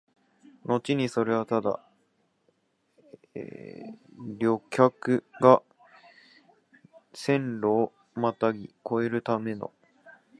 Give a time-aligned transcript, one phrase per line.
[0.65, 1.79] のちにそれはただ
[4.39, 5.61] 旅客が
[7.13, 9.71] 線路をまたぎ越えるための、